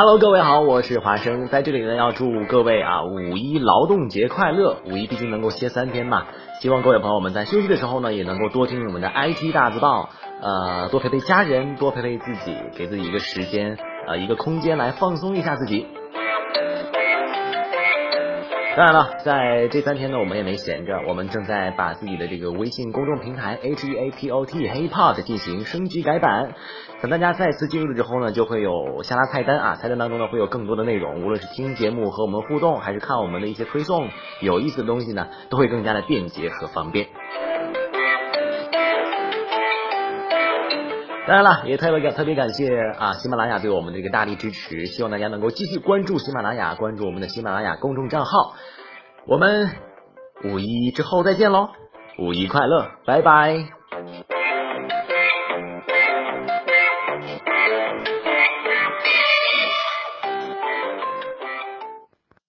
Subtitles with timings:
[0.00, 4.76] Hello，各位好，我是华生，在这里呢要祝各位啊五一劳动节快乐。
[4.84, 6.28] 五一毕竟能够歇三天嘛，
[6.60, 10.08] 希望各位朋友们在休息的时候呢也能够多听我们的 IT 大字报，
[10.40, 13.76] 呃，多陪陪家人，多陪陪自己，给自己一个时间，
[14.06, 15.88] 呃，一个空间来放松一下自己。
[18.76, 26.52] 当然了，在这三天呢，我们也没闲着，我们正在把自己的这个微信公众平台 H E A P O T Hip Hop 进行升级改版。
[27.02, 34.08] 等大家再次进入之后呢，就会有下拉菜单啊，菜单当中呢会有更多的内容，无论是听节目和我们互动，还是看我们的一些推送，
[34.42, 37.08] 有意思的东西呢，都会更加的便捷和方便。
[41.28, 48.54] 当然了，也特别感特别感谢啊喜马拉雅对我们的一个大力支持，希望大家能够继续关注喜马拉雅，关注我们的喜马拉雅公众账号。
[49.26, 49.68] 我们
[50.44, 51.68] 五一之后再见喽，
[52.18, 53.58] 五一快乐，拜拜。